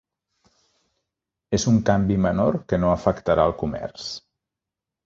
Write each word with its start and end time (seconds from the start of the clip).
És 1.59 1.67
un 1.73 1.77
canvi 1.91 2.17
menor 2.27 2.59
que 2.73 2.81
no 2.83 2.91
afectarà 2.95 3.47
el 3.53 3.57
comerç. 3.65 4.13